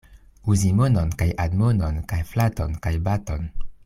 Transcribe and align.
Uzi 0.53 0.69
monon 0.79 1.11
kaj 1.19 1.27
admonon 1.45 1.99
kaj 2.13 2.21
flaton 2.31 2.73
kaj 2.87 2.93
baton. 3.11 3.47